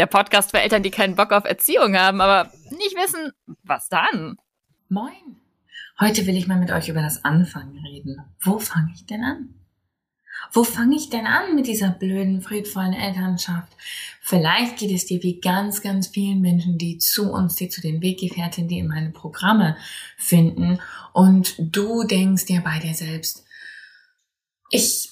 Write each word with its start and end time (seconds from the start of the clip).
der 0.00 0.06
Podcast 0.06 0.50
für 0.50 0.60
Eltern, 0.60 0.82
die 0.82 0.90
keinen 0.90 1.14
Bock 1.14 1.30
auf 1.30 1.44
Erziehung 1.44 1.94
haben, 1.94 2.22
aber 2.22 2.50
nicht 2.70 2.96
wissen, 2.96 3.32
was 3.62 3.90
dann. 3.90 4.38
Moin. 4.88 5.36
Heute 6.00 6.26
will 6.26 6.38
ich 6.38 6.46
mal 6.46 6.58
mit 6.58 6.70
euch 6.70 6.88
über 6.88 7.02
das 7.02 7.22
Anfangen 7.22 7.78
reden. 7.84 8.16
Wo 8.40 8.58
fange 8.58 8.92
ich 8.94 9.04
denn 9.04 9.22
an? 9.22 9.54
Wo 10.52 10.64
fange 10.64 10.96
ich 10.96 11.10
denn 11.10 11.26
an 11.26 11.54
mit 11.54 11.66
dieser 11.66 11.90
blöden, 11.90 12.40
friedvollen 12.40 12.94
Elternschaft? 12.94 13.76
Vielleicht 14.22 14.78
geht 14.78 14.90
es 14.90 15.04
dir 15.04 15.22
wie 15.22 15.38
ganz, 15.38 15.82
ganz 15.82 16.08
vielen 16.08 16.40
Menschen, 16.40 16.78
die 16.78 16.96
zu 16.96 17.30
uns, 17.30 17.56
die 17.56 17.68
zu 17.68 17.82
den 17.82 18.00
Weggefährtinnen, 18.00 18.70
die 18.70 18.78
in 18.78 18.88
meine 18.88 19.10
Programme 19.10 19.76
finden 20.16 20.80
und 21.12 21.56
du 21.58 22.04
denkst 22.04 22.46
dir 22.46 22.62
bei 22.62 22.78
dir 22.78 22.94
selbst, 22.94 23.44
ich 24.70 25.10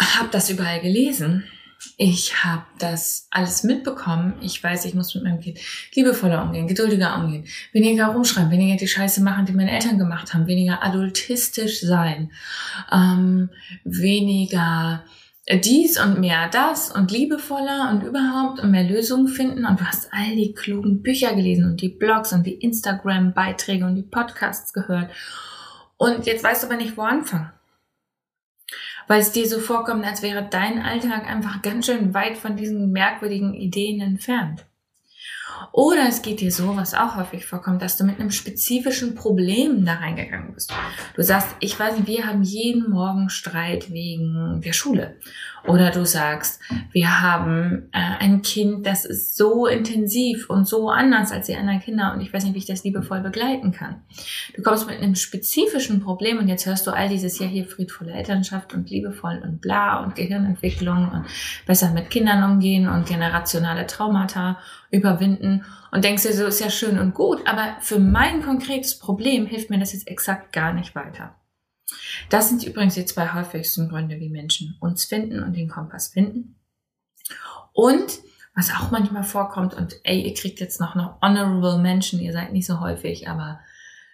habe 0.00 0.28
das 0.30 0.50
überall 0.50 0.80
gelesen 0.80 1.42
ich 1.96 2.44
habe 2.44 2.64
das 2.78 3.28
alles 3.30 3.62
mitbekommen. 3.64 4.34
Ich 4.40 4.62
weiß, 4.62 4.84
ich 4.84 4.94
muss 4.94 5.14
mit 5.14 5.24
meinem 5.24 5.40
Kind 5.40 5.58
liebevoller 5.94 6.42
umgehen, 6.42 6.66
geduldiger 6.66 7.16
umgehen, 7.16 7.46
weniger 7.72 8.06
rumschreiben, 8.06 8.50
weniger 8.50 8.76
die 8.76 8.88
Scheiße 8.88 9.22
machen, 9.22 9.46
die 9.46 9.52
meine 9.52 9.70
Eltern 9.70 9.98
gemacht 9.98 10.34
haben, 10.34 10.46
weniger 10.46 10.82
adultistisch 10.82 11.80
sein, 11.80 12.30
ähm, 12.92 13.50
weniger 13.84 15.04
dies 15.48 16.00
und 16.00 16.20
mehr 16.20 16.48
das 16.48 16.90
und 16.90 17.10
liebevoller 17.10 17.90
und 17.90 18.02
überhaupt 18.02 18.60
und 18.60 18.70
mehr 18.70 18.84
Lösungen 18.84 19.28
finden. 19.28 19.66
Und 19.66 19.80
du 19.80 19.84
hast 19.84 20.08
all 20.12 20.34
die 20.34 20.54
klugen 20.54 21.02
Bücher 21.02 21.34
gelesen 21.34 21.66
und 21.66 21.82
die 21.82 21.90
Blogs 21.90 22.32
und 22.32 22.44
die 22.46 22.54
Instagram-Beiträge 22.54 23.84
und 23.84 23.94
die 23.94 24.02
Podcasts 24.02 24.72
gehört. 24.72 25.10
Und 25.96 26.26
jetzt 26.26 26.42
weißt 26.42 26.62
du 26.62 26.68
aber 26.68 26.76
nicht, 26.76 26.96
wo 26.96 27.02
anfangen 27.02 27.50
weil 29.08 29.20
es 29.20 29.32
dir 29.32 29.48
so 29.48 29.60
vorkommt, 29.60 30.04
als 30.04 30.22
wäre 30.22 30.46
dein 30.48 30.82
Alltag 30.82 31.26
einfach 31.26 31.62
ganz 31.62 31.86
schön 31.86 32.14
weit 32.14 32.38
von 32.38 32.56
diesen 32.56 32.90
merkwürdigen 32.92 33.54
Ideen 33.54 34.00
entfernt. 34.00 34.64
Oder 35.72 36.08
es 36.08 36.22
geht 36.22 36.40
dir 36.40 36.52
so, 36.52 36.76
was 36.76 36.94
auch 36.94 37.16
häufig 37.16 37.46
vorkommt, 37.46 37.82
dass 37.82 37.96
du 37.96 38.04
mit 38.04 38.20
einem 38.20 38.30
spezifischen 38.30 39.14
Problem 39.14 39.84
da 39.84 39.94
reingegangen 39.94 40.54
bist. 40.54 40.72
Du 41.16 41.22
sagst, 41.22 41.48
ich 41.60 41.78
weiß 41.78 41.96
nicht, 41.96 42.06
wir 42.06 42.26
haben 42.26 42.42
jeden 42.42 42.90
Morgen 42.90 43.28
Streit 43.28 43.90
wegen 43.92 44.60
der 44.64 44.72
Schule. 44.72 45.16
Oder 45.66 45.90
du 45.90 46.04
sagst, 46.04 46.60
wir 46.92 47.22
haben 47.22 47.88
äh, 47.92 47.98
ein 48.20 48.42
Kind, 48.42 48.86
das 48.86 49.06
ist 49.06 49.34
so 49.36 49.66
intensiv 49.66 50.50
und 50.50 50.68
so 50.68 50.90
anders 50.90 51.32
als 51.32 51.46
die 51.46 51.56
anderen 51.56 51.80
Kinder 51.80 52.12
und 52.14 52.20
ich 52.20 52.32
weiß 52.32 52.44
nicht, 52.44 52.54
wie 52.54 52.58
ich 52.58 52.66
das 52.66 52.84
liebevoll 52.84 53.20
begleiten 53.20 53.72
kann. 53.72 54.02
Du 54.54 54.62
kommst 54.62 54.86
mit 54.86 55.00
einem 55.00 55.14
spezifischen 55.14 56.00
Problem 56.00 56.38
und 56.38 56.48
jetzt 56.48 56.66
hörst 56.66 56.86
du 56.86 56.90
all 56.90 57.08
dieses 57.08 57.38
ja 57.38 57.46
hier 57.46 57.64
friedvolle 57.64 58.12
Elternschaft 58.12 58.74
und 58.74 58.90
liebevoll 58.90 59.40
und 59.42 59.62
bla 59.62 60.04
und 60.04 60.14
Gehirnentwicklung 60.16 61.10
und 61.10 61.24
besser 61.66 61.92
mit 61.92 62.10
Kindern 62.10 62.44
umgehen 62.52 62.86
und 62.86 63.06
generationale 63.06 63.86
Traumata 63.86 64.58
überwinden 64.90 65.64
und 65.92 66.04
denkst 66.04 66.24
dir 66.24 66.34
so, 66.34 66.44
ist 66.44 66.60
ja 66.60 66.68
schön 66.68 66.98
und 66.98 67.14
gut, 67.14 67.40
aber 67.46 67.76
für 67.80 67.98
mein 67.98 68.42
konkretes 68.42 68.98
Problem 68.98 69.46
hilft 69.46 69.70
mir 69.70 69.78
das 69.78 69.94
jetzt 69.94 70.08
exakt 70.08 70.52
gar 70.52 70.74
nicht 70.74 70.94
weiter. 70.94 71.34
Das 72.30 72.48
sind 72.48 72.64
übrigens 72.64 72.94
die 72.94 73.04
zwei 73.04 73.32
häufigsten 73.32 73.88
Gründe, 73.88 74.18
wie 74.20 74.28
Menschen 74.28 74.76
uns 74.80 75.04
finden 75.04 75.42
und 75.42 75.54
den 75.54 75.68
Kompass 75.68 76.08
finden. 76.08 76.56
Und 77.72 78.20
was 78.54 78.70
auch 78.70 78.90
manchmal 78.90 79.24
vorkommt, 79.24 79.74
und 79.74 79.96
ey, 80.04 80.22
ihr 80.22 80.34
kriegt 80.34 80.60
jetzt 80.60 80.80
noch 80.80 80.94
eine 80.94 81.16
honorable 81.20 81.82
Menschen, 81.82 82.20
ihr 82.20 82.32
seid 82.32 82.52
nicht 82.52 82.66
so 82.66 82.80
häufig, 82.80 83.28
aber 83.28 83.58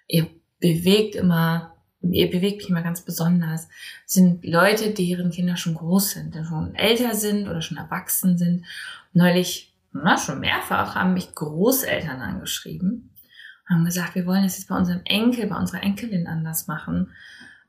ihr 0.08 0.28
bewegt 0.60 1.14
immer, 1.14 1.76
ihr 2.00 2.30
bewegt 2.30 2.58
mich 2.58 2.70
immer 2.70 2.82
ganz 2.82 3.02
besonders, 3.02 3.68
sind 4.06 4.44
Leute, 4.44 4.92
deren 4.92 5.30
Kinder 5.30 5.56
schon 5.56 5.74
groß 5.74 6.12
sind, 6.12 6.34
schon 6.46 6.74
älter 6.74 7.14
sind 7.14 7.48
oder 7.48 7.60
schon 7.60 7.76
erwachsen 7.76 8.38
sind. 8.38 8.64
Neulich, 9.12 9.74
na, 9.92 10.16
schon 10.16 10.40
mehrfach 10.40 10.94
haben 10.94 11.12
mich 11.12 11.34
Großeltern 11.34 12.22
angeschrieben, 12.22 13.10
haben 13.68 13.84
gesagt, 13.84 14.14
wir 14.14 14.24
wollen 14.24 14.42
das 14.42 14.56
jetzt 14.56 14.68
bei 14.68 14.76
unserem 14.76 15.02
Enkel, 15.04 15.48
bei 15.48 15.56
unserer 15.56 15.82
Enkelin 15.82 16.26
anders 16.26 16.66
machen 16.66 17.12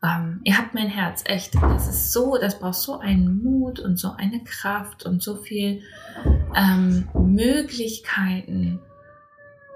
ähm, 0.04 0.42
ihr 0.44 0.58
habt 0.58 0.74
mein 0.74 0.88
Herz, 0.88 1.24
echt. 1.26 1.54
Das 1.56 1.88
ist 1.88 2.12
so, 2.12 2.38
das 2.38 2.60
braucht 2.60 2.76
so 2.76 3.00
einen 3.00 3.44
Mut 3.44 3.80
und 3.80 3.98
so 3.98 4.14
eine 4.18 4.44
Kraft 4.44 5.06
und 5.06 5.22
so 5.22 5.36
viel 5.36 5.84
ähm, 6.56 7.08
Möglichkeiten, 7.14 8.80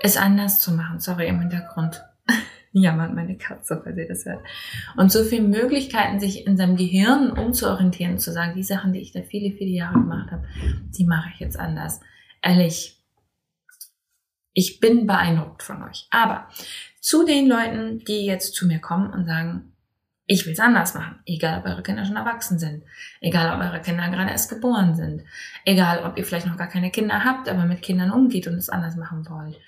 es 0.01 0.17
anders 0.17 0.61
zu 0.61 0.71
machen. 0.71 0.99
Sorry, 0.99 1.27
im 1.27 1.39
Hintergrund 1.41 2.03
jammert 2.71 3.13
meine 3.13 3.37
Katze, 3.37 3.79
falls 3.83 3.97
ihr 3.97 4.07
das 4.07 4.25
hört. 4.25 4.43
Und 4.97 5.11
so 5.11 5.23
viele 5.23 5.43
Möglichkeiten, 5.43 6.19
sich 6.19 6.47
in 6.47 6.57
seinem 6.57 6.75
Gehirn 6.75 7.31
umzuorientieren, 7.31 8.17
zu 8.17 8.31
sagen, 8.31 8.55
die 8.55 8.63
Sachen, 8.63 8.93
die 8.93 9.01
ich 9.01 9.11
da 9.11 9.21
viele, 9.21 9.55
viele 9.55 9.71
Jahre 9.71 9.99
gemacht 9.99 10.31
habe, 10.31 10.47
die 10.97 11.05
mache 11.05 11.29
ich 11.33 11.39
jetzt 11.39 11.59
anders. 11.59 12.01
Ehrlich, 12.41 12.99
ich 14.53 14.79
bin 14.79 15.05
beeindruckt 15.05 15.61
von 15.61 15.83
euch. 15.83 16.07
Aber 16.09 16.47
zu 16.99 17.25
den 17.25 17.47
Leuten, 17.47 17.99
die 17.99 18.25
jetzt 18.25 18.55
zu 18.55 18.65
mir 18.65 18.79
kommen 18.79 19.13
und 19.13 19.25
sagen, 19.25 19.74
ich 20.27 20.45
will 20.45 20.53
es 20.53 20.59
anders 20.59 20.95
machen. 20.95 21.19
Egal, 21.25 21.59
ob 21.59 21.65
eure 21.65 21.83
Kinder 21.83 22.03
schon 22.03 22.15
erwachsen 22.15 22.57
sind. 22.57 22.83
Egal, 23.21 23.55
ob 23.55 23.63
eure 23.63 23.81
Kinder 23.81 24.09
gerade 24.09 24.31
erst 24.31 24.49
geboren 24.49 24.95
sind. 24.95 25.23
Egal, 25.65 26.03
ob 26.03 26.17
ihr 26.17 26.25
vielleicht 26.25 26.47
noch 26.47 26.57
gar 26.57 26.67
keine 26.67 26.89
Kinder 26.89 27.23
habt, 27.23 27.47
aber 27.47 27.65
mit 27.65 27.83
Kindern 27.83 28.11
umgeht 28.11 28.47
und 28.47 28.55
es 28.55 28.69
anders 28.69 28.95
machen 28.95 29.27
wollt. 29.29 29.59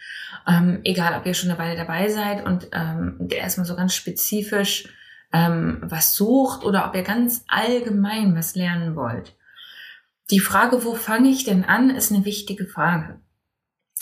Ähm, 0.47 0.81
egal, 0.83 1.19
ob 1.19 1.25
ihr 1.25 1.35
schon 1.35 1.51
eine 1.51 1.59
Weile 1.59 1.75
dabei 1.75 2.09
seid 2.09 2.45
und 2.45 2.69
ähm, 2.73 3.27
erstmal 3.29 3.67
so 3.67 3.75
ganz 3.75 3.93
spezifisch 3.93 4.87
ähm, 5.31 5.79
was 5.83 6.15
sucht 6.15 6.63
oder 6.63 6.87
ob 6.87 6.95
ihr 6.95 7.03
ganz 7.03 7.43
allgemein 7.47 8.35
was 8.35 8.55
lernen 8.55 8.95
wollt. 8.95 9.35
Die 10.31 10.39
Frage, 10.39 10.83
wo 10.83 10.95
fange 10.95 11.29
ich 11.29 11.43
denn 11.43 11.63
an, 11.63 11.89
ist 11.89 12.11
eine 12.11 12.25
wichtige 12.25 12.65
Frage. 12.65 13.19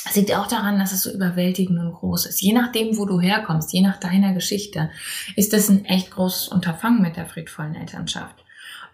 Es 0.07 0.15
liegt 0.15 0.33
auch 0.35 0.47
daran, 0.47 0.77
dass 0.77 0.91
es 0.91 1.01
so 1.03 1.11
überwältigend 1.11 1.79
und 1.79 1.93
groß 1.93 2.27
ist. 2.27 2.41
Je 2.41 2.53
nachdem, 2.53 2.97
wo 2.97 3.05
du 3.05 3.19
herkommst, 3.19 3.73
je 3.73 3.81
nach 3.81 3.99
deiner 3.99 4.33
Geschichte, 4.33 4.91
ist 5.35 5.51
das 5.51 5.69
ein 5.69 5.85
echt 5.85 6.11
großes 6.11 6.49
Unterfangen 6.49 7.01
mit 7.01 7.15
der 7.15 7.25
friedvollen 7.25 7.75
Elternschaft. 7.75 8.35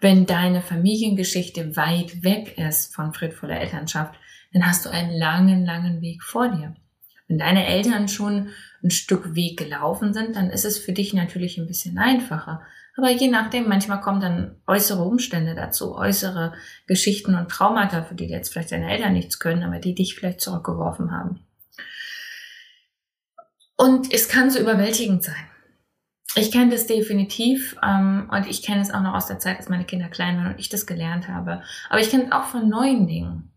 Wenn 0.00 0.26
deine 0.26 0.62
Familiengeschichte 0.62 1.76
weit 1.76 2.24
weg 2.24 2.58
ist 2.58 2.94
von 2.94 3.12
friedvoller 3.12 3.60
Elternschaft, 3.60 4.14
dann 4.52 4.66
hast 4.66 4.84
du 4.84 4.90
einen 4.90 5.16
langen, 5.16 5.64
langen 5.64 6.00
Weg 6.00 6.22
vor 6.22 6.48
dir. 6.48 6.74
Wenn 7.28 7.38
deine 7.38 7.66
Eltern 7.66 8.08
schon 8.08 8.48
ein 8.82 8.90
Stück 8.90 9.34
Weg 9.34 9.58
gelaufen 9.58 10.12
sind, 10.12 10.36
dann 10.36 10.50
ist 10.50 10.64
es 10.64 10.78
für 10.78 10.92
dich 10.92 11.14
natürlich 11.14 11.56
ein 11.58 11.66
bisschen 11.66 11.98
einfacher. 11.98 12.62
Aber 12.96 13.10
je 13.10 13.28
nachdem, 13.28 13.68
manchmal 13.68 14.00
kommen 14.00 14.20
dann 14.20 14.56
äußere 14.66 15.02
Umstände 15.02 15.54
dazu, 15.54 15.96
äußere 15.96 16.52
Geschichten 16.86 17.34
und 17.34 17.48
Traumata, 17.48 18.02
für 18.02 18.14
die 18.14 18.26
jetzt 18.26 18.52
vielleicht 18.52 18.72
deine 18.72 18.90
Eltern 18.90 19.14
nichts 19.14 19.38
können, 19.38 19.62
aber 19.62 19.78
die 19.78 19.94
dich 19.94 20.14
vielleicht 20.14 20.40
zurückgeworfen 20.40 21.10
haben. 21.10 21.40
Und 23.76 24.12
es 24.12 24.28
kann 24.28 24.50
so 24.50 24.60
überwältigend 24.60 25.24
sein. 25.24 25.46
Ich 26.34 26.50
kenne 26.50 26.70
das 26.70 26.86
definitiv 26.86 27.76
ähm, 27.82 28.30
und 28.30 28.46
ich 28.46 28.62
kenne 28.62 28.80
es 28.80 28.90
auch 28.90 29.02
noch 29.02 29.14
aus 29.14 29.26
der 29.26 29.38
Zeit, 29.38 29.58
als 29.58 29.68
meine 29.68 29.84
Kinder 29.84 30.08
klein 30.08 30.36
waren 30.38 30.52
und 30.52 30.60
ich 30.60 30.68
das 30.68 30.86
gelernt 30.86 31.28
habe. 31.28 31.62
Aber 31.90 32.00
ich 32.00 32.10
kenne 32.10 32.26
es 32.26 32.32
auch 32.32 32.44
von 32.44 32.68
neuen 32.68 33.06
Dingen. 33.06 33.50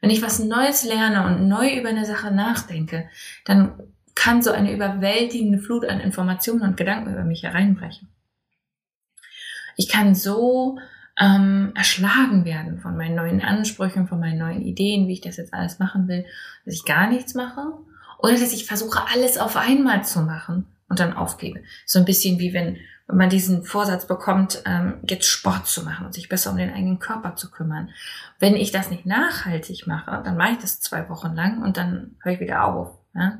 Wenn 0.00 0.10
ich 0.10 0.22
was 0.22 0.38
Neues 0.38 0.84
lerne 0.84 1.26
und 1.26 1.48
neu 1.48 1.76
über 1.76 1.88
eine 1.88 2.06
Sache 2.06 2.30
nachdenke, 2.30 3.08
dann 3.44 3.80
kann 4.14 4.42
so 4.42 4.50
eine 4.50 4.72
überwältigende 4.72 5.58
Flut 5.58 5.84
an 5.84 6.00
Informationen 6.00 6.62
und 6.62 6.76
Gedanken 6.76 7.12
über 7.12 7.24
mich 7.24 7.42
hereinbrechen. 7.42 8.08
Ich 9.80 9.88
kann 9.88 10.14
so 10.14 10.78
ähm, 11.18 11.72
erschlagen 11.74 12.44
werden 12.44 12.80
von 12.80 12.98
meinen 12.98 13.14
neuen 13.14 13.40
Ansprüchen, 13.40 14.08
von 14.08 14.20
meinen 14.20 14.38
neuen 14.38 14.60
Ideen, 14.60 15.08
wie 15.08 15.14
ich 15.14 15.22
das 15.22 15.38
jetzt 15.38 15.54
alles 15.54 15.78
machen 15.78 16.06
will, 16.06 16.26
dass 16.66 16.74
ich 16.74 16.84
gar 16.84 17.08
nichts 17.08 17.32
mache 17.32 17.62
oder 18.18 18.34
dass 18.34 18.52
ich 18.52 18.66
versuche, 18.66 19.02
alles 19.10 19.38
auf 19.38 19.56
einmal 19.56 20.04
zu 20.04 20.20
machen 20.20 20.66
und 20.90 21.00
dann 21.00 21.14
aufgebe. 21.14 21.62
So 21.86 21.98
ein 21.98 22.04
bisschen 22.04 22.38
wie 22.38 22.52
wenn, 22.52 22.76
wenn 23.06 23.16
man 23.16 23.30
diesen 23.30 23.64
Vorsatz 23.64 24.06
bekommt, 24.06 24.62
ähm, 24.66 24.98
jetzt 25.08 25.28
Sport 25.28 25.66
zu 25.66 25.82
machen 25.82 26.04
und 26.04 26.12
sich 26.12 26.28
besser 26.28 26.50
um 26.50 26.58
den 26.58 26.74
eigenen 26.74 26.98
Körper 26.98 27.36
zu 27.36 27.50
kümmern. 27.50 27.88
Wenn 28.38 28.56
ich 28.56 28.72
das 28.72 28.90
nicht 28.90 29.06
nachhaltig 29.06 29.86
mache, 29.86 30.20
dann 30.22 30.36
mache 30.36 30.52
ich 30.52 30.58
das 30.58 30.80
zwei 30.80 31.08
Wochen 31.08 31.34
lang 31.34 31.62
und 31.62 31.78
dann 31.78 32.16
höre 32.22 32.34
ich 32.34 32.40
wieder 32.40 32.64
auf. 32.64 32.98
Ja? 33.14 33.38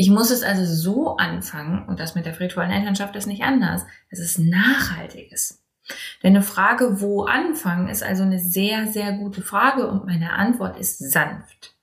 Ich 0.00 0.10
muss 0.10 0.30
es 0.30 0.44
also 0.44 0.64
so 0.64 1.16
anfangen, 1.16 1.88
und 1.88 1.98
das 1.98 2.14
mit 2.14 2.24
der 2.24 2.32
friedvollen 2.32 2.70
Elternschaft 2.70 3.16
ist 3.16 3.26
nicht 3.26 3.42
anders, 3.42 3.84
dass 4.10 4.20
es 4.20 4.38
nachhaltig 4.38 5.32
ist. 5.32 5.64
Denn 6.22 6.36
eine 6.36 6.44
Frage, 6.44 7.00
wo 7.00 7.24
anfangen, 7.24 7.88
ist 7.88 8.04
also 8.04 8.22
eine 8.22 8.38
sehr, 8.38 8.86
sehr 8.86 9.14
gute 9.14 9.42
Frage 9.42 9.88
und 9.88 10.06
meine 10.06 10.34
Antwort 10.34 10.78
ist 10.78 10.98
sanft. 11.00 11.74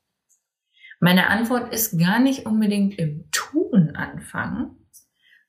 Meine 1.01 1.27
Antwort 1.27 1.73
ist 1.73 1.99
gar 1.99 2.19
nicht 2.19 2.45
unbedingt 2.45 2.97
im 2.97 3.29
Tun 3.31 3.97
anfangen, 3.97 4.77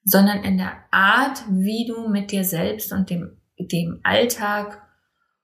sondern 0.02 0.42
in 0.42 0.58
der 0.58 0.72
Art, 0.90 1.44
wie 1.48 1.86
du 1.86 2.08
mit 2.08 2.32
dir 2.32 2.42
selbst 2.42 2.92
und 2.92 3.10
dem, 3.10 3.40
dem 3.60 4.00
Alltag 4.02 4.82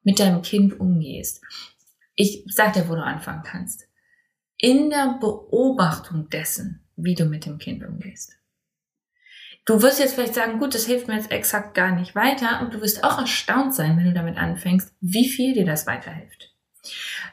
mit 0.02 0.18
deinem 0.18 0.42
Kind 0.42 0.80
umgehst. 0.80 1.40
Ich 2.16 2.44
sag 2.48 2.72
dir, 2.72 2.88
wo 2.88 2.96
du 2.96 3.04
anfangen 3.04 3.44
kannst. 3.44 3.86
In 4.56 4.90
der 4.90 5.18
Beobachtung 5.20 6.28
dessen, 6.28 6.81
wie 6.96 7.14
du 7.14 7.24
mit 7.24 7.46
dem 7.46 7.58
Kind 7.58 7.84
umgehst. 7.84 8.36
Du 9.64 9.80
wirst 9.80 10.00
jetzt 10.00 10.14
vielleicht 10.14 10.34
sagen, 10.34 10.58
gut, 10.58 10.74
das 10.74 10.86
hilft 10.86 11.06
mir 11.06 11.16
jetzt 11.16 11.30
exakt 11.30 11.74
gar 11.74 11.94
nicht 11.94 12.14
weiter 12.16 12.60
und 12.60 12.74
du 12.74 12.80
wirst 12.80 13.04
auch 13.04 13.18
erstaunt 13.18 13.74
sein, 13.74 13.96
wenn 13.96 14.06
du 14.06 14.12
damit 14.12 14.36
anfängst, 14.36 14.92
wie 15.00 15.28
viel 15.28 15.54
dir 15.54 15.64
das 15.64 15.86
weiterhilft. 15.86 16.52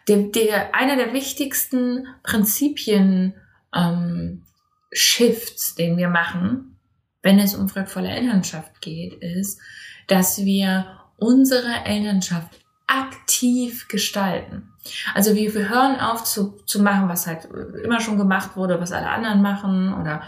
Der, 0.07 0.17
der, 0.17 0.75
einer 0.75 0.95
der 0.95 1.13
wichtigsten 1.13 2.07
Prinzipien 2.21 3.33
ähm, 3.75 4.43
Shifts, 4.91 5.75
den 5.75 5.97
wir 5.97 6.09
machen, 6.09 6.77
wenn 7.21 7.39
es 7.39 7.55
um 7.55 7.67
friedvolle 7.67 8.09
Elternschaft 8.09 8.79
geht, 8.81 9.13
ist, 9.15 9.59
dass 10.07 10.45
wir 10.45 10.99
unsere 11.17 11.85
Elternschaft 11.85 12.59
aktiv 12.89 13.87
gestalten. 13.87 14.73
Also 15.13 15.35
wir, 15.35 15.53
wir 15.53 15.69
hören 15.69 15.99
auf 15.99 16.23
zu, 16.23 16.57
zu 16.65 16.81
machen, 16.81 17.07
was 17.07 17.27
halt 17.27 17.45
immer 17.83 18.01
schon 18.01 18.17
gemacht 18.17 18.55
wurde, 18.55 18.81
was 18.81 18.91
alle 18.91 19.09
anderen 19.09 19.41
machen 19.41 19.93
oder 19.93 20.23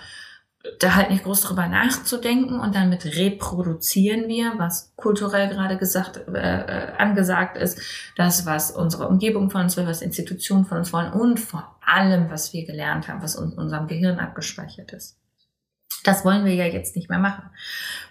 da 0.80 0.94
halt 0.94 1.10
nicht 1.10 1.24
groß 1.24 1.42
drüber 1.42 1.68
nachzudenken 1.68 2.60
und 2.60 2.76
dann 2.76 2.90
mit 2.90 3.04
reproduzieren 3.06 4.28
wir, 4.28 4.54
was 4.58 4.94
kulturell 4.96 5.50
gerade 5.50 5.78
gesagt, 5.78 6.22
äh, 6.28 6.40
äh, 6.40 6.92
angesagt 6.98 7.58
ist, 7.58 7.82
das, 8.16 8.46
was 8.46 8.70
unsere 8.70 9.08
Umgebung 9.08 9.50
von 9.50 9.62
uns 9.62 9.76
will, 9.76 9.88
was 9.88 10.04
Institutionen 10.04 10.66
von 10.66 10.78
uns 10.78 10.94
wollen 10.94 11.12
und 11.14 11.40
vor 11.40 11.76
allem, 11.84 12.30
was 12.30 12.54
wir 12.54 12.66
gelernt 12.66 13.08
haben, 13.08 13.24
was 13.24 13.36
in 13.36 13.54
unserem 13.54 13.88
Gehirn 13.88 14.20
abgespeichert 14.20 14.94
ist. 14.94 15.21
Das 16.04 16.26
wollen 16.26 16.46
wir 16.46 16.54
ja 16.54 16.66
jetzt 16.66 16.96
nicht 16.96 17.10
mehr 17.10 17.20
machen. 17.20 17.50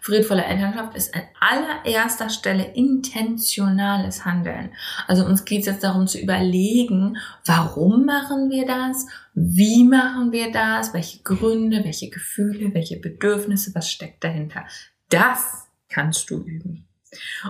Friedvolle 0.00 0.44
Elternschaft 0.44 0.96
ist 0.96 1.14
an 1.14 1.22
allererster 1.40 2.30
Stelle 2.30 2.64
intentionales 2.74 4.24
Handeln. 4.24 4.70
Also 5.06 5.26
uns 5.26 5.44
geht 5.44 5.60
es 5.60 5.66
jetzt 5.66 5.84
darum 5.84 6.06
zu 6.06 6.18
überlegen, 6.18 7.16
warum 7.44 8.06
machen 8.06 8.48
wir 8.50 8.66
das? 8.66 9.06
Wie 9.34 9.84
machen 9.84 10.32
wir 10.32 10.52
das? 10.52 10.94
Welche 10.94 11.22
Gründe, 11.22 11.84
welche 11.84 12.10
Gefühle, 12.10 12.72
welche 12.74 12.98
Bedürfnisse, 12.98 13.74
was 13.74 13.90
steckt 13.90 14.22
dahinter? 14.22 14.64
Das 15.08 15.66
kannst 15.88 16.30
du 16.30 16.42
üben. 16.44 16.86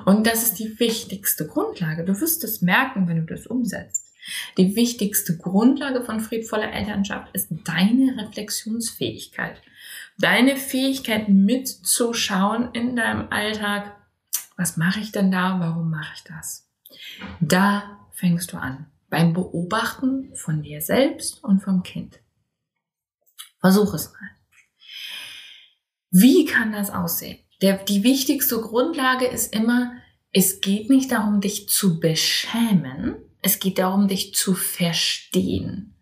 Und 0.06 0.26
das 0.26 0.42
ist 0.42 0.58
die 0.58 0.80
wichtigste 0.80 1.46
Grundlage. 1.46 2.04
Du 2.04 2.18
wirst 2.18 2.44
es 2.44 2.62
merken, 2.62 3.08
wenn 3.08 3.26
du 3.26 3.34
das 3.34 3.46
umsetzt. 3.46 4.06
Die 4.56 4.74
wichtigste 4.76 5.36
Grundlage 5.36 6.02
von 6.02 6.20
friedvoller 6.20 6.72
Elternschaft 6.72 7.34
ist 7.34 7.48
deine 7.64 8.16
Reflexionsfähigkeit 8.22 9.60
deine 10.20 10.56
Fähigkeit 10.56 11.28
mitzuschauen 11.28 12.70
in 12.72 12.96
deinem 12.96 13.28
Alltag. 13.30 13.96
Was 14.56 14.76
mache 14.76 15.00
ich 15.00 15.12
denn 15.12 15.30
da? 15.30 15.58
Warum 15.60 15.90
mache 15.90 16.12
ich 16.14 16.24
das? 16.24 16.68
Da 17.40 18.08
fängst 18.12 18.52
du 18.52 18.58
an. 18.58 18.86
Beim 19.08 19.32
Beobachten 19.32 20.34
von 20.34 20.62
dir 20.62 20.80
selbst 20.82 21.42
und 21.42 21.62
vom 21.62 21.82
Kind. 21.82 22.20
Versuch 23.58 23.94
es 23.94 24.12
mal. 24.12 24.30
Wie 26.10 26.44
kann 26.44 26.72
das 26.72 26.90
aussehen? 26.90 27.38
Der, 27.62 27.78
die 27.78 28.02
wichtigste 28.02 28.60
Grundlage 28.60 29.26
ist 29.26 29.54
immer, 29.54 29.92
es 30.32 30.60
geht 30.60 30.90
nicht 30.90 31.12
darum, 31.12 31.40
dich 31.40 31.68
zu 31.68 32.00
beschämen, 32.00 33.16
es 33.42 33.58
geht 33.58 33.78
darum, 33.78 34.08
dich 34.08 34.34
zu 34.34 34.54
verstehen. 34.54 35.94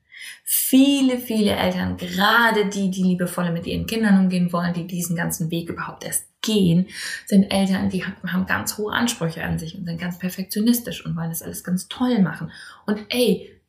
Viele, 0.51 1.19
viele 1.19 1.51
Eltern, 1.57 1.99
gerade 1.99 2.71
die, 2.71 2.91
die 2.91 3.03
liebevoller 3.03 3.53
mit 3.53 3.67
ihren 3.67 3.87
Kindern 3.87 4.19
umgehen 4.19 4.51
wollen, 4.51 4.73
die 4.73 4.87
diesen 4.87 5.15
ganzen 5.15 5.51
Weg 5.51 5.69
überhaupt 5.69 6.07
erst 6.07 6.27
gehen, 6.41 6.87
sind 7.27 7.51
Eltern, 7.51 7.91
die 7.91 8.03
haben 8.03 8.47
ganz 8.47 8.79
hohe 8.79 8.95
Ansprüche 8.95 9.45
an 9.45 9.59
sich 9.59 9.77
und 9.77 9.85
sind 9.85 10.01
ganz 10.01 10.19
perfektionistisch 10.19 11.05
und 11.05 11.15
wollen 11.17 11.29
das 11.29 11.43
alles 11.43 11.65
ganz 11.65 11.89
toll 11.89 12.23
machen. 12.23 12.51
Und 12.87 12.99
ey, 13.11 13.61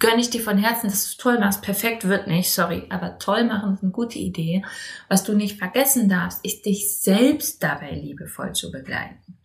gönn 0.00 0.18
ich 0.18 0.28
dir 0.28 0.40
von 0.40 0.58
Herzen, 0.58 0.88
dass 0.88 1.04
du 1.04 1.08
es 1.10 1.16
toll 1.18 1.38
machst. 1.38 1.62
Perfekt 1.62 2.08
wird 2.08 2.26
nicht, 2.26 2.52
sorry, 2.52 2.86
aber 2.90 3.18
toll 3.18 3.44
machen 3.44 3.74
ist 3.74 3.84
eine 3.84 3.92
gute 3.92 4.18
Idee. 4.18 4.64
Was 5.08 5.22
du 5.22 5.34
nicht 5.34 5.56
vergessen 5.56 6.08
darfst, 6.08 6.44
ist 6.44 6.66
dich 6.66 6.98
selbst 7.00 7.62
dabei 7.62 7.92
liebevoll 7.92 8.54
zu 8.54 8.72
begleiten. 8.72 9.38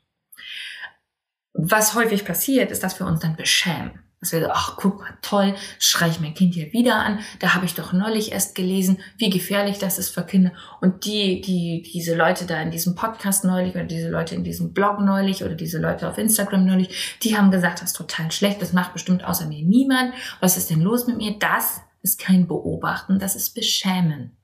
Was 1.53 1.93
häufig 1.93 2.25
passiert, 2.25 2.71
ist, 2.71 2.81
dass 2.81 2.99
wir 2.99 3.05
uns 3.05 3.19
dann 3.19 3.35
beschämen. 3.35 4.02
Dass 4.23 4.31
wir 4.31 4.39
so, 4.39 4.47
ach 4.51 4.77
guck 4.77 5.01
mal, 5.01 5.17
toll, 5.21 5.53
schreie 5.79 6.09
ich 6.09 6.21
mein 6.21 6.33
Kind 6.33 6.53
hier 6.53 6.71
wieder 6.71 6.95
an. 6.95 7.19
Da 7.39 7.55
habe 7.55 7.65
ich 7.65 7.75
doch 7.75 7.91
neulich 7.91 8.31
erst 8.31 8.55
gelesen, 8.55 8.99
wie 9.17 9.29
gefährlich 9.29 9.79
das 9.79 9.99
ist 9.99 10.11
für 10.11 10.23
Kinder. 10.23 10.53
Und 10.79 11.03
die, 11.03 11.41
die, 11.41 11.81
diese 11.81 12.15
Leute 12.15 12.45
da 12.45 12.61
in 12.61 12.71
diesem 12.71 12.95
Podcast 12.95 13.43
neulich 13.43 13.75
oder 13.75 13.83
diese 13.83 14.09
Leute 14.09 14.33
in 14.35 14.45
diesem 14.45 14.73
Blog 14.73 15.01
neulich 15.01 15.43
oder 15.43 15.55
diese 15.55 15.77
Leute 15.77 16.07
auf 16.07 16.17
Instagram 16.17 16.65
neulich, 16.65 17.17
die 17.21 17.37
haben 17.37 17.51
gesagt, 17.51 17.81
das 17.81 17.89
ist 17.89 17.97
total 17.97 18.31
schlecht, 18.31 18.61
das 18.61 18.71
macht 18.71 18.93
bestimmt 18.93 19.25
außer 19.25 19.45
mir 19.45 19.61
niemand. 19.61 20.13
Was 20.39 20.55
ist 20.55 20.69
denn 20.69 20.79
los 20.79 21.05
mit 21.05 21.17
mir? 21.17 21.37
Das 21.37 21.81
ist 22.01 22.17
kein 22.17 22.47
Beobachten, 22.47 23.19
das 23.19 23.35
ist 23.35 23.53
Beschämen. 23.53 24.37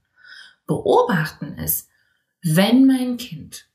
Beobachten 0.67 1.57
ist, 1.57 1.87
wenn 2.43 2.85
mein 2.85 3.15
Kind 3.15 3.69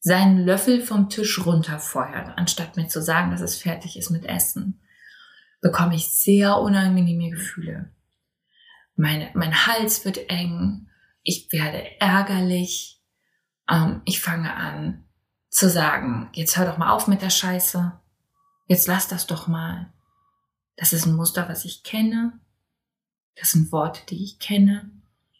seinen 0.00 0.46
Löffel 0.46 0.80
vom 0.80 1.10
Tisch 1.10 1.44
runterfeuert, 1.44 2.32
anstatt 2.36 2.78
mir 2.78 2.88
zu 2.88 3.02
sagen, 3.02 3.30
dass 3.30 3.42
es 3.42 3.56
fertig 3.56 3.98
ist 3.98 4.08
mit 4.08 4.24
Essen 4.24 4.80
bekomme 5.60 5.94
ich 5.94 6.12
sehr 6.12 6.58
unangenehme 6.58 7.30
Gefühle. 7.30 7.90
Meine, 8.96 9.30
mein 9.34 9.66
Hals 9.66 10.04
wird 10.04 10.28
eng, 10.28 10.88
ich 11.22 11.50
werde 11.52 12.00
ärgerlich, 12.00 13.00
ähm, 13.68 14.02
ich 14.04 14.20
fange 14.20 14.54
an 14.54 15.04
zu 15.48 15.68
sagen, 15.68 16.30
jetzt 16.32 16.56
hör 16.56 16.66
doch 16.66 16.78
mal 16.78 16.92
auf 16.92 17.08
mit 17.08 17.22
der 17.22 17.30
Scheiße, 17.30 17.92
jetzt 18.66 18.86
lass 18.86 19.08
das 19.08 19.26
doch 19.26 19.48
mal. 19.48 19.92
Das 20.76 20.92
ist 20.92 21.06
ein 21.06 21.16
Muster, 21.16 21.48
was 21.48 21.64
ich 21.64 21.82
kenne, 21.82 22.40
das 23.34 23.52
sind 23.52 23.72
Worte, 23.72 24.02
die 24.08 24.22
ich 24.22 24.38
kenne. 24.38 24.90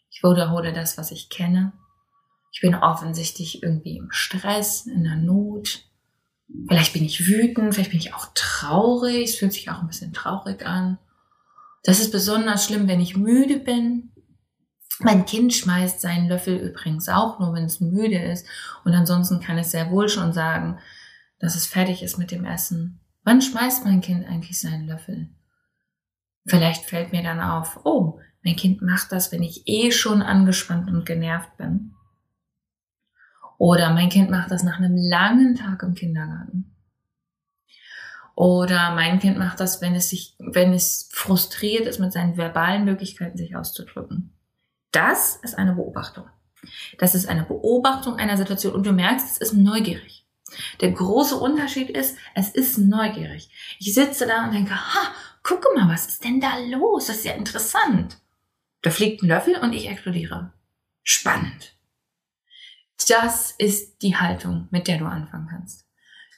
Ich 0.09 0.23
wiederhole 0.23 0.73
das, 0.73 0.97
was 0.97 1.11
ich 1.11 1.29
kenne. 1.29 1.73
Ich 2.51 2.61
bin 2.61 2.75
offensichtlich 2.75 3.63
irgendwie 3.63 3.97
im 3.97 4.11
Stress, 4.11 4.85
in 4.85 5.03
der 5.03 5.15
Not. 5.15 5.85
Vielleicht 6.67 6.93
bin 6.93 7.03
ich 7.03 7.27
wütend, 7.27 7.73
vielleicht 7.73 7.91
bin 7.91 7.99
ich 7.99 8.13
auch 8.13 8.27
traurig. 8.33 9.29
Es 9.29 9.35
fühlt 9.35 9.53
sich 9.53 9.69
auch 9.69 9.81
ein 9.81 9.87
bisschen 9.87 10.13
traurig 10.13 10.65
an. 10.65 10.97
Das 11.83 11.99
ist 11.99 12.11
besonders 12.11 12.65
schlimm, 12.65 12.87
wenn 12.87 13.01
ich 13.01 13.17
müde 13.17 13.57
bin. 13.57 14.11
Mein 14.99 15.25
Kind 15.25 15.53
schmeißt 15.53 15.99
seinen 15.99 16.27
Löffel 16.27 16.57
übrigens 16.57 17.09
auch 17.09 17.39
nur, 17.39 17.53
wenn 17.53 17.63
es 17.63 17.79
müde 17.79 18.19
ist. 18.19 18.45
Und 18.83 18.93
ansonsten 18.93 19.39
kann 19.39 19.57
es 19.57 19.71
sehr 19.71 19.89
wohl 19.89 20.09
schon 20.09 20.33
sagen, 20.33 20.79
dass 21.39 21.55
es 21.55 21.65
fertig 21.65 22.03
ist 22.03 22.17
mit 22.17 22.31
dem 22.31 22.45
Essen. 22.45 22.99
Wann 23.23 23.41
schmeißt 23.41 23.85
mein 23.85 24.01
Kind 24.01 24.27
eigentlich 24.27 24.59
seinen 24.59 24.87
Löffel? 24.87 25.29
Vielleicht 26.45 26.85
fällt 26.85 27.11
mir 27.11 27.23
dann 27.23 27.39
auf, 27.39 27.79
oh, 27.83 28.19
Mein 28.43 28.55
Kind 28.55 28.81
macht 28.81 29.11
das, 29.11 29.31
wenn 29.31 29.43
ich 29.43 29.67
eh 29.67 29.91
schon 29.91 30.23
angespannt 30.23 30.89
und 30.89 31.05
genervt 31.05 31.57
bin. 31.57 31.93
Oder 33.61 33.93
mein 33.93 34.09
Kind 34.09 34.31
macht 34.31 34.49
das 34.49 34.63
nach 34.63 34.79
einem 34.79 34.97
langen 34.97 35.53
Tag 35.53 35.83
im 35.83 35.93
Kindergarten. 35.93 36.75
Oder 38.33 38.95
mein 38.95 39.19
Kind 39.19 39.37
macht 39.37 39.59
das, 39.59 39.83
wenn 39.83 39.93
es 39.93 40.09
sich, 40.09 40.35
wenn 40.39 40.73
es 40.73 41.09
frustriert 41.13 41.85
ist 41.85 41.99
mit 41.99 42.11
seinen 42.11 42.37
verbalen 42.37 42.85
Möglichkeiten, 42.85 43.37
sich 43.37 43.55
auszudrücken. 43.55 44.35
Das 44.91 45.35
ist 45.43 45.59
eine 45.59 45.73
Beobachtung. 45.73 46.25
Das 46.97 47.13
ist 47.13 47.29
eine 47.29 47.43
Beobachtung 47.43 48.15
einer 48.15 48.35
Situation 48.35 48.73
und 48.73 48.83
du 48.83 48.93
merkst, 48.93 49.29
es 49.29 49.37
ist 49.37 49.53
neugierig. 49.53 50.25
Der 50.79 50.89
große 50.93 51.35
Unterschied 51.35 51.91
ist, 51.91 52.17
es 52.33 52.49
ist 52.49 52.79
neugierig. 52.79 53.51
Ich 53.77 53.93
sitze 53.93 54.25
da 54.25 54.45
und 54.45 54.55
denke, 54.55 54.73
ha, 54.73 55.13
gucke 55.43 55.67
mal, 55.75 55.87
was 55.87 56.07
ist 56.07 56.23
denn 56.23 56.41
da 56.41 56.57
los? 56.57 57.05
Das 57.05 57.17
ist 57.17 57.25
ja 57.25 57.33
interessant. 57.33 58.17
Da 58.81 58.89
fliegt 58.89 59.21
ein 59.21 59.27
Löffel 59.27 59.55
und 59.57 59.73
ich 59.73 59.87
explodiere. 59.87 60.51
Spannend. 61.03 61.75
Das 63.09 63.51
ist 63.57 64.01
die 64.01 64.15
Haltung, 64.15 64.67
mit 64.71 64.87
der 64.87 64.97
du 64.97 65.05
anfangen 65.05 65.47
kannst. 65.49 65.85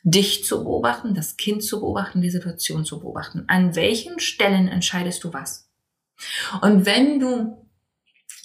Dich 0.03 0.43
zu 0.43 0.63
beobachten, 0.63 1.13
das 1.13 1.37
Kind 1.37 1.63
zu 1.63 1.79
beobachten, 1.79 2.21
die 2.21 2.29
Situation 2.29 2.83
zu 2.85 2.99
beobachten. 2.99 3.45
An 3.47 3.75
welchen 3.75 4.19
Stellen 4.19 4.67
entscheidest 4.67 5.23
du 5.23 5.33
was? 5.33 5.69
Und 6.61 6.85
wenn 6.85 7.19
du 7.19 7.62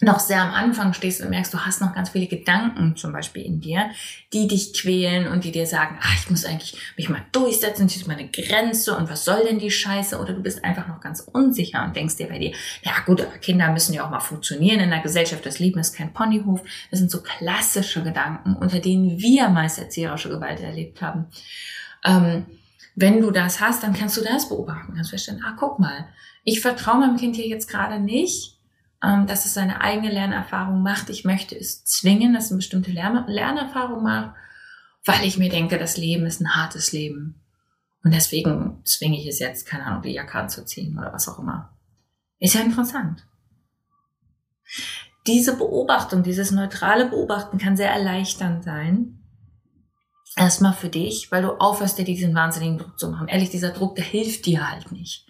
noch 0.01 0.21
sehr 0.21 0.41
am 0.41 0.53
Anfang 0.53 0.93
stehst 0.93 1.21
und 1.21 1.31
merkst, 1.31 1.53
du 1.53 1.59
hast 1.59 1.81
noch 1.81 1.93
ganz 1.93 2.11
viele 2.11 2.29
Gedanken 2.29 2.95
zum 2.97 3.13
Beispiel 3.13 3.43
in 3.43 3.61
dir, 3.61 3.91
die 4.33 4.47
dich 4.47 4.73
quälen 4.73 5.27
und 5.27 5.43
die 5.43 5.51
dir 5.51 5.67
sagen, 5.67 5.99
ah, 6.01 6.13
ich 6.15 6.31
muss 6.31 6.45
eigentlich 6.45 6.77
mich 6.97 7.09
mal 7.09 7.25
durchsetzen, 7.33 7.89
das 7.89 7.97
ist 7.97 8.07
meine 8.07 8.29
Grenze 8.29 8.97
und 8.97 9.11
was 9.11 9.25
soll 9.25 9.45
denn 9.45 9.59
die 9.59 9.73
Scheiße? 9.73 10.21
Oder 10.21 10.35
du 10.35 10.43
bist 10.43 10.65
einfach 10.65 10.87
noch 10.87 11.01
ganz 11.01 11.21
unsicher 11.21 11.85
und 11.85 11.97
denkst 11.97 12.17
dir 12.17 12.29
bei 12.29 12.39
dir, 12.39 12.53
ja 12.83 12.93
gut, 13.07 13.21
aber 13.21 13.39
Kinder 13.39 13.73
müssen 13.73 13.93
ja 13.93 14.07
auch 14.07 14.11
mal 14.11 14.21
funktionieren 14.21 14.79
in 14.79 14.91
der 14.91 15.01
Gesellschaft, 15.01 15.45
das 15.45 15.59
Leben 15.59 15.81
ist 15.81 15.97
kein 15.97 16.13
Ponyhof. 16.13 16.63
Das 16.91 17.01
sind 17.01 17.11
so 17.11 17.21
klassische 17.21 18.05
Gedanken, 18.05 18.55
unter 18.55 18.79
denen 18.79 19.19
wir 19.19 19.49
meist 19.49 19.81
erzieherische 19.81 20.29
Gewalt 20.29 20.61
erlebt 20.61 21.03
haben. 21.03 21.27
Ähm, 22.05 22.47
wenn 22.95 23.21
du 23.21 23.33
das 23.33 23.61
hast, 23.61 23.83
dann 23.83 23.95
kannst 23.95 24.17
du 24.17 24.23
das 24.23 24.49
beobachten, 24.49 24.95
kannst 24.95 25.11
feststellen, 25.11 25.43
ah, 25.45 25.57
guck 25.59 25.81
mal, 25.81 26.07
ich 26.45 26.61
vertraue 26.61 27.01
meinem 27.01 27.17
Kind 27.17 27.35
hier 27.35 27.49
jetzt 27.49 27.69
gerade 27.69 27.99
nicht, 27.99 28.58
dass 29.01 29.45
es 29.45 29.55
seine 29.55 29.81
eigene 29.81 30.11
Lernerfahrung 30.11 30.83
macht. 30.83 31.09
Ich 31.11 31.25
möchte 31.25 31.57
es 31.57 31.85
zwingen, 31.85 32.35
dass 32.35 32.47
es 32.47 32.51
eine 32.51 32.59
bestimmte 32.59 32.91
Lern 32.91 33.27
Lernerfahrung 33.29 34.03
macht, 34.03 34.35
weil 35.05 35.25
ich 35.25 35.39
mir 35.39 35.51
denke, 35.51 35.79
das 35.79 35.97
Leben 35.97 36.27
ist 36.27 36.41
ein 36.41 36.55
hartes 36.55 36.93
Leben. 36.93 37.41
Und 38.03 38.15
deswegen 38.15 38.81
zwinge 38.85 39.19
ich 39.19 39.27
es 39.27 39.39
jetzt, 39.39 39.67
keine 39.67 39.85
Ahnung, 39.85 40.03
die 40.03 40.13
Jacke 40.13 40.39
anzuziehen 40.39 40.99
oder 40.99 41.13
was 41.13 41.29
auch 41.29 41.39
immer. 41.39 41.77
Ist 42.39 42.55
ja 42.55 42.61
interessant. 42.61 43.25
Diese 45.27 45.57
Beobachtung, 45.57 46.23
dieses 46.23 46.51
neutrale 46.51 47.07
Beobachten 47.07 47.59
kann 47.59 47.77
sehr 47.77 47.91
erleichternd 47.91 48.65
sein. 48.65 49.19
Erstmal 50.37 50.73
für 50.73 50.89
dich, 50.89 51.31
weil 51.33 51.43
du 51.43 51.61
aufhörst, 51.61 51.99
dir 51.99 52.05
diesen 52.05 52.35
wahnsinnigen 52.35 52.79
Druck 52.79 52.99
zu 52.99 53.11
machen. 53.11 53.29
Ehrlich, 53.29 53.51
dieser 53.51 53.71
Druck, 53.71 53.97
der 53.97 54.05
hilft 54.05 54.47
dir 54.47 54.71
halt 54.71 54.93
nicht. 54.93 55.28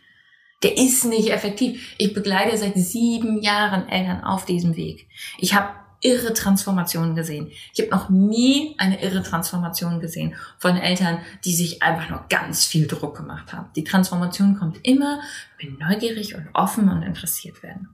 Der 0.63 0.77
ist 0.77 1.05
nicht 1.05 1.31
effektiv. 1.31 1.95
Ich 1.99 2.15
begleite 2.15 2.57
seit 2.57 2.77
sieben 2.77 3.41
Jahren 3.43 3.89
Eltern 3.89 4.25
auf 4.25 4.45
diesem 4.45 4.77
Weg. 4.77 5.09
Ich 5.39 5.55
habe 5.55 5.69
irre 6.01 6.33
Transformationen 6.33 7.15
gesehen. 7.15 7.51
Ich 7.75 7.81
habe 7.81 7.91
noch 7.91 8.09
nie 8.09 8.75
eine 8.79 9.03
irre 9.03 9.23
Transformation 9.23 10.01
gesehen 10.01 10.35
von 10.59 10.77
Eltern, 10.77 11.19
die 11.45 11.55
sich 11.55 11.83
einfach 11.83 12.09
nur 12.09 12.25
ganz 12.29 12.65
viel 12.65 12.87
Druck 12.87 13.17
gemacht 13.17 13.53
haben. 13.53 13.71
Die 13.75 13.85
Transformation 13.85 14.59
kommt 14.59 14.79
immer, 14.83 15.21
wenn 15.61 15.77
neugierig 15.79 16.35
und 16.35 16.49
offen 16.55 16.89
und 16.89 17.03
interessiert 17.03 17.63
werden. 17.63 17.89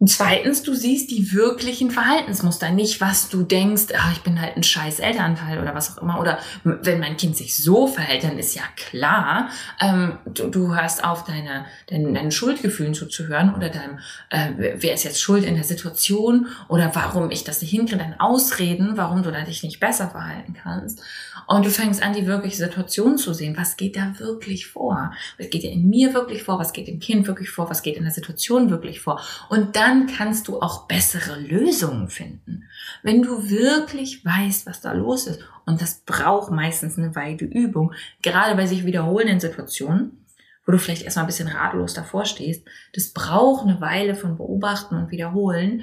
Und 0.00 0.08
zweitens, 0.08 0.62
du 0.62 0.72
siehst 0.72 1.10
die 1.10 1.34
wirklichen 1.34 1.90
Verhaltensmuster, 1.90 2.70
nicht 2.70 3.02
was 3.02 3.28
du 3.28 3.42
denkst, 3.42 3.88
ach, 3.94 4.12
ich 4.12 4.22
bin 4.22 4.40
halt 4.40 4.56
ein 4.56 4.62
scheiß 4.62 4.98
Elternteil 4.98 5.60
oder 5.60 5.74
was 5.74 5.94
auch 5.94 6.02
immer. 6.02 6.18
Oder 6.18 6.38
wenn 6.64 7.00
mein 7.00 7.18
Kind 7.18 7.36
sich 7.36 7.54
so 7.54 7.86
verhält, 7.86 8.24
dann 8.24 8.38
ist 8.38 8.54
ja 8.54 8.62
klar, 8.76 9.50
ähm, 9.78 10.16
du, 10.24 10.48
du 10.48 10.74
hörst 10.74 11.04
auf, 11.04 11.24
deine, 11.24 11.66
deine, 11.88 12.14
deinen 12.14 12.30
Schuldgefühlen 12.30 12.94
zuzuhören 12.94 13.54
oder 13.54 13.68
deinem, 13.68 13.98
äh, 14.30 14.72
wer 14.78 14.94
ist 14.94 15.04
jetzt 15.04 15.20
schuld 15.20 15.44
in 15.44 15.54
der 15.54 15.64
Situation 15.64 16.46
oder 16.68 16.90
warum 16.94 17.30
ich 17.30 17.44
das 17.44 17.60
nicht 17.60 17.70
hinkriege, 17.70 17.98
deine 17.98 18.20
Ausreden, 18.22 18.92
warum 18.96 19.22
du 19.22 19.30
da 19.30 19.42
dich 19.42 19.62
nicht 19.62 19.80
besser 19.80 20.08
verhalten 20.08 20.54
kannst. 20.54 21.02
Und 21.46 21.66
du 21.66 21.70
fängst 21.70 22.00
an, 22.02 22.14
die 22.14 22.26
wirkliche 22.26 22.56
Situation 22.56 23.18
zu 23.18 23.34
sehen. 23.34 23.56
Was 23.58 23.76
geht 23.76 23.96
da 23.96 24.18
wirklich 24.18 24.68
vor? 24.68 25.12
Was 25.36 25.50
geht 25.50 25.64
in 25.64 25.90
mir 25.90 26.14
wirklich 26.14 26.44
vor? 26.44 26.60
Was 26.60 26.72
geht 26.72 26.86
im 26.86 27.00
Kind 27.00 27.26
wirklich 27.26 27.50
vor? 27.50 27.68
Was 27.68 27.82
geht 27.82 27.96
in 27.96 28.04
der 28.04 28.12
Situation 28.12 28.70
wirklich 28.70 29.00
vor? 29.00 29.20
Und 29.48 29.74
dann 29.74 29.89
dann 29.90 30.06
kannst 30.06 30.46
du 30.46 30.60
auch 30.60 30.86
bessere 30.86 31.38
Lösungen 31.40 32.08
finden. 32.08 32.64
Wenn 33.02 33.22
du 33.22 33.50
wirklich 33.50 34.24
weißt, 34.24 34.66
was 34.66 34.80
da 34.80 34.92
los 34.92 35.26
ist, 35.26 35.40
und 35.66 35.82
das 35.82 36.02
braucht 36.06 36.52
meistens 36.52 36.96
eine 36.96 37.14
Weile 37.16 37.44
Übung, 37.44 37.92
gerade 38.22 38.54
bei 38.54 38.66
sich 38.66 38.84
wiederholenden 38.84 39.40
Situationen, 39.40 40.24
wo 40.64 40.72
du 40.72 40.78
vielleicht 40.78 41.02
erstmal 41.02 41.24
ein 41.24 41.28
bisschen 41.28 41.48
ratlos 41.48 41.94
davor 41.94 42.24
stehst, 42.24 42.66
das 42.94 43.12
braucht 43.12 43.66
eine 43.66 43.80
Weile 43.80 44.14
von 44.14 44.36
Beobachten 44.36 44.94
und 44.96 45.10
Wiederholen, 45.10 45.82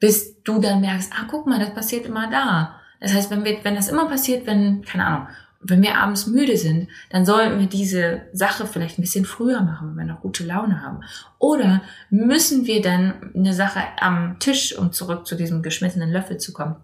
bis 0.00 0.42
du 0.42 0.58
dann 0.58 0.80
merkst, 0.80 1.12
ah, 1.14 1.26
guck 1.30 1.46
mal, 1.46 1.60
das 1.60 1.74
passiert 1.74 2.06
immer 2.06 2.30
da. 2.30 2.80
Das 3.00 3.12
heißt, 3.12 3.30
wenn, 3.30 3.44
wir, 3.44 3.62
wenn 3.64 3.74
das 3.74 3.88
immer 3.88 4.08
passiert, 4.08 4.46
wenn, 4.46 4.82
keine 4.82 5.06
Ahnung, 5.06 5.28
wenn 5.64 5.82
wir 5.82 5.96
abends 5.96 6.26
müde 6.26 6.56
sind, 6.56 6.88
dann 7.10 7.24
sollten 7.24 7.60
wir 7.60 7.66
diese 7.66 8.22
Sache 8.32 8.66
vielleicht 8.66 8.98
ein 8.98 9.02
bisschen 9.02 9.24
früher 9.24 9.62
machen, 9.62 9.90
wenn 9.90 10.06
wir 10.06 10.12
noch 10.12 10.20
gute 10.20 10.44
Laune 10.44 10.82
haben. 10.82 11.00
Oder 11.38 11.82
müssen 12.10 12.66
wir 12.66 12.82
dann 12.82 13.32
eine 13.34 13.54
Sache 13.54 13.80
am 14.00 14.38
Tisch, 14.38 14.76
um 14.76 14.92
zurück 14.92 15.26
zu 15.26 15.36
diesem 15.36 15.62
geschmissenen 15.62 16.10
Löffel 16.10 16.38
zu 16.38 16.52
kommen, 16.52 16.76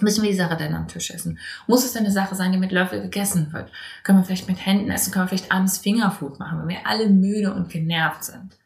müssen 0.00 0.22
wir 0.22 0.30
die 0.30 0.36
Sache 0.36 0.56
dann 0.56 0.74
am 0.74 0.88
Tisch 0.88 1.10
essen? 1.10 1.38
Muss 1.66 1.84
es 1.84 1.96
eine 1.96 2.10
Sache 2.10 2.34
sein, 2.34 2.52
die 2.52 2.58
mit 2.58 2.72
Löffel 2.72 3.00
gegessen 3.00 3.52
wird? 3.52 3.70
Können 4.02 4.18
wir 4.18 4.24
vielleicht 4.24 4.48
mit 4.48 4.64
Händen 4.64 4.90
essen? 4.90 5.12
Können 5.12 5.24
wir 5.24 5.28
vielleicht 5.28 5.52
abends 5.52 5.78
Fingerfood 5.78 6.38
machen, 6.38 6.60
wenn 6.60 6.68
wir 6.68 6.86
alle 6.86 7.08
müde 7.08 7.54
und 7.54 7.70
genervt 7.70 8.24
sind? 8.24 8.57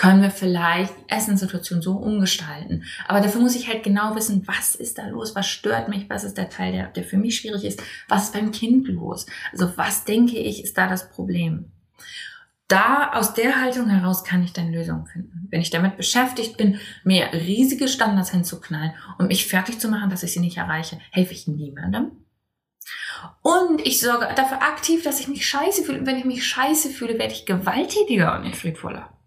Können 0.00 0.22
wir 0.22 0.30
vielleicht 0.30 0.94
die 0.96 1.12
Essenssituation 1.12 1.82
so 1.82 1.92
umgestalten. 1.92 2.84
Aber 3.06 3.20
dafür 3.20 3.42
muss 3.42 3.54
ich 3.54 3.68
halt 3.68 3.82
genau 3.82 4.16
wissen, 4.16 4.42
was 4.46 4.74
ist 4.74 4.96
da 4.96 5.06
los, 5.06 5.34
was 5.34 5.46
stört 5.46 5.90
mich, 5.90 6.08
was 6.08 6.24
ist 6.24 6.38
der 6.38 6.48
Teil, 6.48 6.72
der, 6.72 6.86
der 6.86 7.04
für 7.04 7.18
mich 7.18 7.36
schwierig 7.36 7.64
ist, 7.64 7.82
was 8.08 8.24
ist 8.24 8.32
beim 8.32 8.50
Kind 8.50 8.88
los. 8.88 9.26
Also 9.52 9.76
was 9.76 10.06
denke 10.06 10.38
ich, 10.38 10.64
ist 10.64 10.78
da 10.78 10.88
das 10.88 11.10
Problem. 11.10 11.70
Da 12.66 13.12
aus 13.12 13.34
der 13.34 13.60
Haltung 13.60 13.90
heraus 13.90 14.24
kann 14.24 14.42
ich 14.42 14.54
dann 14.54 14.72
Lösungen 14.72 15.04
finden. 15.04 15.48
Wenn 15.50 15.60
ich 15.60 15.68
damit 15.68 15.98
beschäftigt 15.98 16.56
bin, 16.56 16.80
mir 17.04 17.30
riesige 17.34 17.86
Standards 17.86 18.30
hinzuknallen 18.30 18.94
und 19.18 19.26
mich 19.26 19.48
fertig 19.48 19.80
zu 19.80 19.88
machen, 19.88 20.08
dass 20.08 20.22
ich 20.22 20.32
sie 20.32 20.40
nicht 20.40 20.56
erreiche, 20.56 20.98
helfe 21.10 21.34
ich 21.34 21.46
niemandem. 21.46 22.12
Und 23.42 23.86
ich 23.86 24.00
sorge 24.00 24.26
dafür 24.34 24.62
aktiv, 24.62 25.02
dass 25.02 25.20
ich 25.20 25.28
mich 25.28 25.46
scheiße 25.46 25.82
fühle. 25.82 25.98
Und 25.98 26.06
wenn 26.06 26.16
ich 26.16 26.24
mich 26.24 26.46
scheiße 26.46 26.88
fühle, 26.88 27.18
werde 27.18 27.34
ich 27.34 27.44
gewalttätiger 27.44 28.34
und 28.36 28.44
nicht 28.44 28.56
friedvoller. 28.56 29.19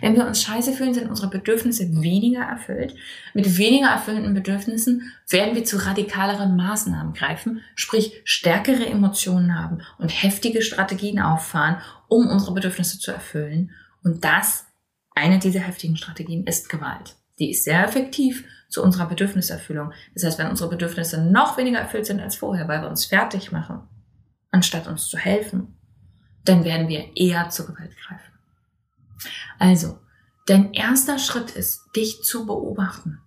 Wenn 0.00 0.16
wir 0.16 0.26
uns 0.26 0.42
scheiße 0.42 0.72
fühlen, 0.72 0.94
sind 0.94 1.08
unsere 1.08 1.28
Bedürfnisse 1.28 2.02
weniger 2.02 2.42
erfüllt. 2.42 2.94
Mit 3.34 3.58
weniger 3.58 3.88
erfüllenden 3.88 4.34
Bedürfnissen 4.34 5.12
werden 5.28 5.54
wir 5.54 5.64
zu 5.64 5.76
radikaleren 5.76 6.56
Maßnahmen 6.56 7.14
greifen, 7.14 7.60
sprich 7.74 8.20
stärkere 8.24 8.86
Emotionen 8.86 9.54
haben 9.54 9.82
und 9.98 10.08
heftige 10.10 10.62
Strategien 10.62 11.20
auffahren, 11.20 11.76
um 12.08 12.28
unsere 12.28 12.54
Bedürfnisse 12.54 12.98
zu 12.98 13.12
erfüllen. 13.12 13.70
Und 14.02 14.24
das, 14.24 14.66
eine 15.14 15.38
dieser 15.38 15.60
heftigen 15.60 15.96
Strategien, 15.96 16.46
ist 16.46 16.68
Gewalt. 16.68 17.16
Die 17.38 17.50
ist 17.50 17.64
sehr 17.64 17.84
effektiv 17.84 18.44
zu 18.68 18.82
unserer 18.82 19.06
Bedürfniserfüllung. 19.06 19.92
Das 20.14 20.24
heißt, 20.24 20.38
wenn 20.38 20.48
unsere 20.48 20.70
Bedürfnisse 20.70 21.24
noch 21.24 21.56
weniger 21.56 21.78
erfüllt 21.78 22.06
sind 22.06 22.20
als 22.20 22.36
vorher, 22.36 22.68
weil 22.68 22.82
wir 22.82 22.88
uns 22.88 23.06
fertig 23.06 23.52
machen, 23.52 23.80
anstatt 24.50 24.86
uns 24.86 25.08
zu 25.08 25.16
helfen, 25.16 25.78
dann 26.44 26.64
werden 26.64 26.88
wir 26.88 27.16
eher 27.16 27.48
zur 27.50 27.66
Gewalt 27.66 27.96
greifen. 27.96 28.27
Also, 29.58 29.98
dein 30.46 30.72
erster 30.72 31.18
Schritt 31.18 31.50
ist, 31.50 31.84
dich 31.94 32.22
zu 32.22 32.46
beobachten. 32.46 33.20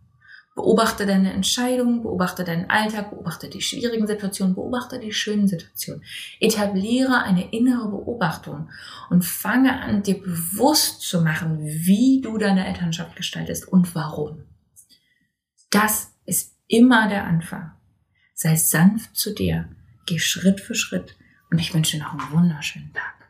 Beobachte 0.54 1.06
deine 1.06 1.32
Entscheidungen, 1.32 2.02
beobachte 2.02 2.44
deinen 2.44 2.70
Alltag, 2.70 3.12
beobachte 3.12 3.50
die 3.50 3.62
schwierigen 3.62 4.06
Situationen, 4.06 4.54
beobachte 4.54 5.00
die 5.00 5.14
schönen 5.14 5.48
Situationen. 5.48 6.04
Etabliere 6.42 7.24
eine 7.24 7.52
innere 7.52 7.88
Beobachtung 7.88 8.70
und 9.10 9.24
fange 9.24 9.82
an, 9.82 10.04
dir 10.04 10.22
bewusst 10.22 11.02
zu 11.02 11.22
machen, 11.22 11.60
wie 11.66 12.20
du 12.22 12.38
deine 12.38 12.68
Elternschaft 12.68 13.16
gestaltest 13.16 13.66
und 13.68 13.96
warum. 13.96 14.44
Das 15.70 16.12
ist 16.26 16.58
immer 16.68 17.08
der 17.08 17.24
Anfang. 17.24 17.72
Sei 18.34 18.58
sanft 18.58 19.16
zu 19.16 19.34
dir, 19.34 19.70
geh 20.06 20.20
Schritt 20.20 20.60
für 20.60 20.76
Schritt 20.76 21.16
und 21.50 21.60
ich 21.60 21.74
wünsche 21.74 21.96
dir 21.96 22.04
noch 22.04 22.12
einen 22.12 22.32
wunderschönen 22.32 22.94
Tag. 22.94 23.21